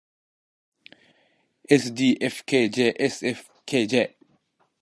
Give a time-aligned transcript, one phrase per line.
[1.73, 4.11] ｓｄｆｋｊｓｆｋｊ